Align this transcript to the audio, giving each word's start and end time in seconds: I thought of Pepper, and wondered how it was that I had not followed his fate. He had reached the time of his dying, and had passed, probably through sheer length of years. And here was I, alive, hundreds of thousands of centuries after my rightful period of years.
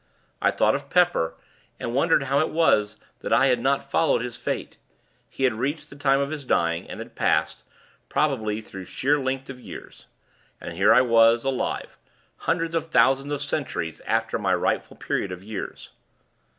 I 0.41 0.49
thought 0.49 0.73
of 0.73 0.89
Pepper, 0.89 1.35
and 1.79 1.93
wondered 1.93 2.23
how 2.23 2.39
it 2.39 2.49
was 2.49 2.97
that 3.19 3.31
I 3.31 3.45
had 3.45 3.59
not 3.59 3.87
followed 3.87 4.23
his 4.23 4.35
fate. 4.35 4.77
He 5.29 5.43
had 5.43 5.53
reached 5.53 5.91
the 5.91 5.95
time 5.95 6.19
of 6.19 6.31
his 6.31 6.43
dying, 6.43 6.89
and 6.89 6.97
had 6.99 7.13
passed, 7.15 7.61
probably 8.09 8.61
through 8.61 8.85
sheer 8.85 9.19
length 9.19 9.47
of 9.51 9.59
years. 9.59 10.07
And 10.59 10.73
here 10.73 10.89
was 11.03 11.45
I, 11.45 11.49
alive, 11.49 11.99
hundreds 12.37 12.73
of 12.73 12.87
thousands 12.87 13.31
of 13.31 13.43
centuries 13.43 14.01
after 14.07 14.39
my 14.39 14.55
rightful 14.55 14.97
period 14.97 15.31
of 15.31 15.43
years. 15.43 15.91